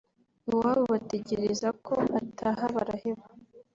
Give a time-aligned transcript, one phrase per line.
[0.51, 3.25] iwabo bategereza ko ataha baraheba